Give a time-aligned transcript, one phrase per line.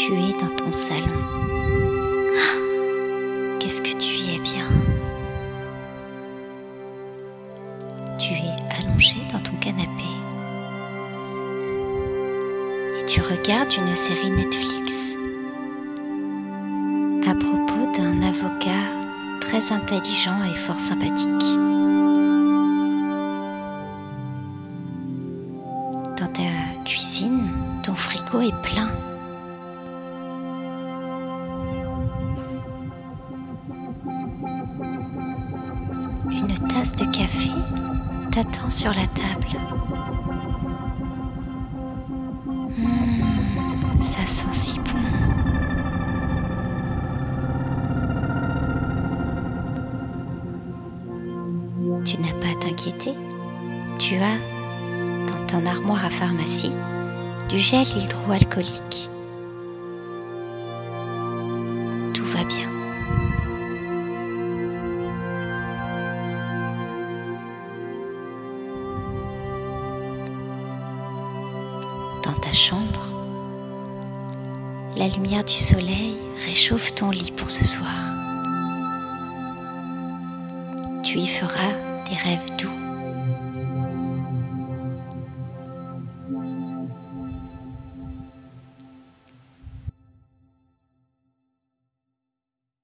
[0.00, 1.20] Tu es dans ton salon.
[2.36, 4.64] Ah, Qu'est-ce que tu y es bien.
[8.16, 10.04] Tu es allongé dans ton canapé
[13.00, 15.16] et tu regardes une série Netflix
[17.28, 18.86] à propos d'un avocat
[19.40, 21.28] très intelligent et fort sympathique.
[26.16, 27.50] Dans ta cuisine,
[27.82, 28.88] ton frigo est plein.
[36.30, 37.50] Une tasse de café
[38.30, 39.58] t'attend sur la table.
[42.76, 44.84] Mmh, ça sent si bon.
[52.04, 53.14] Tu n'as pas à t'inquiéter.
[53.98, 54.38] Tu as
[55.26, 56.72] dans ton armoire à pharmacie
[57.48, 59.08] du gel hydroalcoolique.
[62.14, 62.77] Tout va bien.
[72.58, 73.14] Chambre,
[74.96, 77.94] la lumière du soleil réchauffe ton lit pour ce soir.
[81.04, 81.72] Tu y feras
[82.08, 82.87] des rêves doux